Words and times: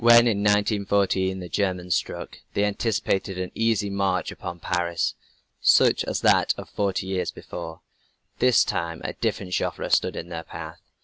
When 0.01 0.25
in 0.25 0.39
1914 0.39 1.41
the 1.41 1.47
Germans 1.47 1.93
struck, 1.95 2.39
they 2.55 2.63
anticipated 2.65 3.37
an 3.37 3.51
easy 3.53 3.91
march 3.91 4.31
upon 4.31 4.57
Paris 4.57 5.13
such 5.61 6.03
as 6.05 6.21
that 6.21 6.55
of 6.57 6.69
forty 6.71 7.05
odd 7.05 7.09
years 7.13 7.29
before. 7.29 7.81
But 8.33 8.39
this 8.39 8.63
time 8.63 9.01
a 9.03 9.13
different 9.13 9.51
Joffre 9.53 9.91
stood 9.91 10.15
in 10.15 10.29
their 10.29 10.41
path. 10.41 10.81